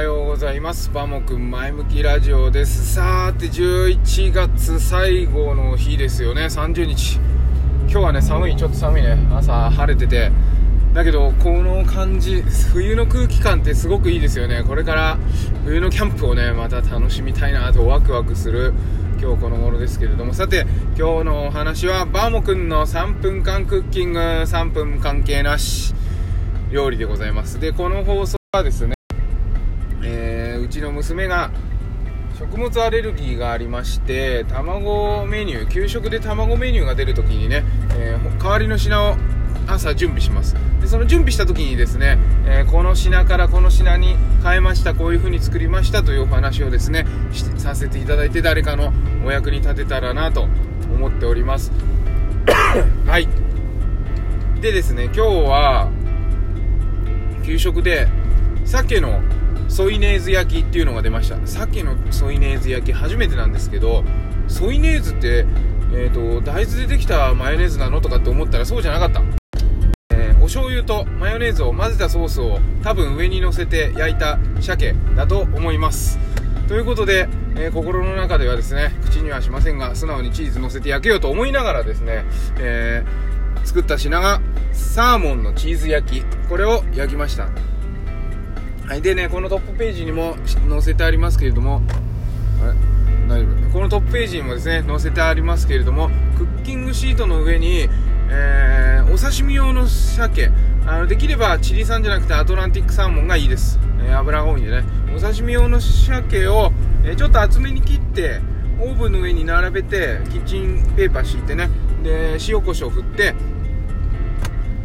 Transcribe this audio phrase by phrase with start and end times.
[0.00, 0.90] はようございます。
[0.90, 2.94] バモくん前向きラジオです。
[2.94, 6.46] さーて11月最後の日ですよね。
[6.46, 7.16] 30日。
[7.82, 8.56] 今日はね寒い。
[8.56, 9.18] ちょっと寒いね。
[9.30, 10.32] 朝晴れてて。
[10.94, 12.40] だけどこの感じ
[12.72, 14.64] 冬の空気感ってすごくいいですよね。
[14.66, 15.18] これから
[15.66, 18.72] 冬のキャンプをねまた楽しみたいなとワクワクする
[19.20, 20.32] 今日この頃ですけれども。
[20.32, 24.18] さて今日のお話はバーモくんの3分間クッキング。
[24.18, 25.94] 3分関係なし。
[26.70, 27.60] 料理でございます。
[27.60, 28.94] でこの放送はですね
[30.70, 31.50] ちの娘が
[32.38, 37.64] 食物アレルギーがありまして卵メニュー給食で卵メニューが出るときにね、
[37.98, 39.16] えー、代わりの品を
[39.66, 40.56] 朝準備します。
[40.80, 47.04] でその準備した時にですね、えー、この品からこの品に変えましたこういう風に作りましたというお話をですね
[47.58, 48.92] させていただいて誰かの
[49.24, 50.48] お役に立てたらなと
[50.94, 51.72] 思っております。
[53.06, 53.28] はい。
[54.60, 55.90] でですね今日は
[57.44, 58.08] 給食で
[58.64, 59.20] 鮭の
[59.70, 61.38] ソイネーズ焼きっていうのが出ました。
[61.46, 64.04] 鮭のソイネーズ焼き初めてなんですけど
[64.48, 65.46] ソイネーズって
[65.92, 69.22] えーと、大豆でできたマヨネーズなのとかって思ったらそうじゃなかった、
[70.14, 76.16] えー、お醤油とマヨネーズを混ぜたソースを多分上に乗せて焼いた鮭だと思います。
[76.68, 82.24] ということで、えー、心の中ではですね口にはしませんが素直にチーズ乗せて焼けようと思いながらですね、
[82.60, 84.40] えー、作った品が
[84.72, 86.24] サーモンのチーズ焼き。
[86.48, 87.48] これを焼きました。
[88.90, 90.36] はい、でね、このトップページにも
[90.68, 91.80] 載せてありますけれども、
[93.28, 93.72] 大丈夫？
[93.72, 97.88] このトップページにもですね、載せてありますけれども、クッキングシートの上に、
[98.30, 100.50] えー、お刺身用の鮭、
[100.88, 103.78] あのできればチリ産じゃなくてアトランティックサーモンがいいです。
[104.00, 104.82] えー、油が多いんでね。
[105.14, 106.72] お刺身用の鮭を、
[107.04, 108.40] えー、ちょっと厚めに切って、
[108.80, 111.70] オーブンの上に並べて、キッチンペーパー敷いてね、
[112.02, 113.36] で、塩コショウ振って、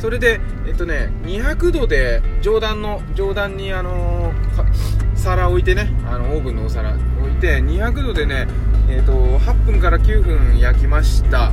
[0.00, 8.48] それで、えっとね、200度で上段の、上段にあのー、皿置いてね、あの、オーブンのお皿置いて、200度でね、
[8.88, 11.52] えっと、8分から9分焼きました。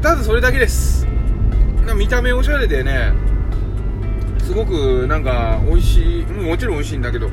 [0.00, 1.04] ただそれだけです。
[1.96, 3.12] 見た目おしゃれでね、
[4.44, 7.28] すごくなんか美味しい、もちろん美味しいんだけど、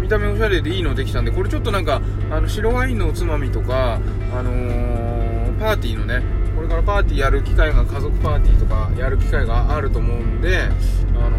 [0.00, 4.00] 見た目おしゃれでいいのできたんで、これちょっとなんか、あの、白ワインのおつまみとか、
[4.34, 6.22] あのー、パーティーのね、
[6.66, 11.36] れからパーティーやる機会が家族パーティーとかやる機会があると思うんで、あの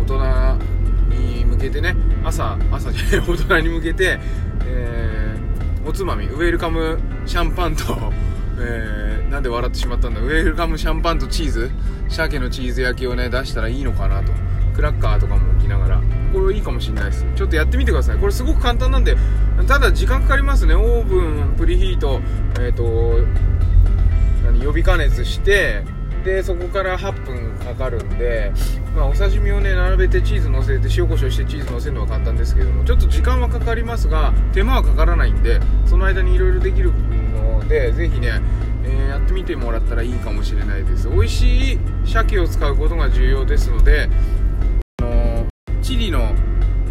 [0.00, 0.58] ー、大
[1.10, 1.94] 人に向けてね
[2.24, 4.18] 朝朝じゃない 大人に向けて、
[4.64, 8.12] えー、おつまみウェルカムシャンパンと、
[8.58, 10.20] えー、なんで笑ってしまったんだ。
[10.20, 11.70] ウェルカムシャンパンとチーズ？
[12.08, 14.32] 鮭のチーズ焼きをね出したらいいのかなと。
[14.74, 16.00] クラッカーとかも置きながら。
[16.32, 17.26] これいいかもしれないです。
[17.34, 18.18] ちょっとやってみてください。
[18.18, 19.16] これすごく簡単なんで
[19.66, 20.74] ただ時間かかりますね。
[20.74, 22.20] オーブンプリヒート
[22.60, 22.84] えっ、ー、と
[24.56, 25.84] 何予備加熱して
[26.24, 28.52] でそこから8分かかるんで、
[28.96, 38.40] まあ、お刺身をね並べてチーズ乗せて塩コショウしてチーズ乗せるのは簡単ですけどもちょっと時間はかかりますが手間はかからないんでその間にいろいろできるのでぜひね、
[38.84, 41.08] えー、やってみてもらったらいいかもしれないです。
[41.08, 44.08] 美味しい鮭を使うことが重要ですので
[45.00, 45.46] あの
[45.82, 46.34] チリの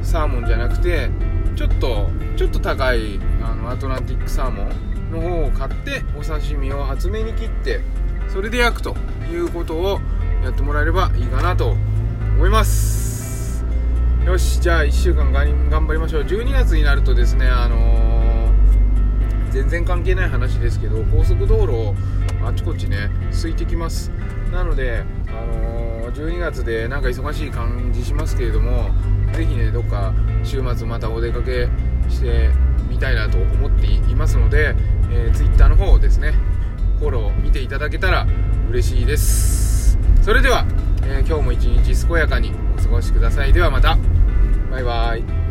[0.02, 1.10] サーモンじゃなくて
[1.58, 7.82] ちょっとちょっと高いあのアトランティックサーモンの方を買ってお刺身を厚めに切って
[8.28, 8.96] それで焼くと
[9.32, 10.00] いうことを
[10.44, 11.70] やってもらえればいいかなと
[12.36, 13.66] 思います。
[14.26, 16.24] よしじゃあ1週間頑張りましょう。
[16.24, 21.96] 12月になるとですねあのー、全然関係ない話ですけど高速道路を
[22.44, 24.12] あちこちね空いてきます。
[24.52, 28.90] なので、あのー、12月でなんか忙しい感じしますけれども
[29.34, 31.68] ぜひねどっか週末またお出かけ
[32.10, 32.50] して
[32.90, 33.65] みたいなと思
[34.26, 34.76] ますので、
[35.12, 36.34] えー、Twitter の方をですね
[37.00, 38.26] フォロー見ていただけたら
[38.70, 40.00] 嬉しいです。
[40.24, 40.66] それでは、
[41.04, 43.54] えー、今日も一日健やかにお過ごしください。
[43.54, 43.98] ではまた。
[44.72, 45.45] バイバイ。